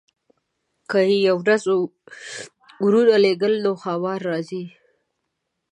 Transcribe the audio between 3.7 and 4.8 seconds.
ښامار راځي.